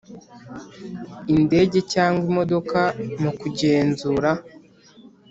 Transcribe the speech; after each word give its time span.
indege 1.35 1.77
cyangwa 1.93 2.23
imodoka 2.31 2.79
mu 3.21 3.31
kugenzura 3.39 4.29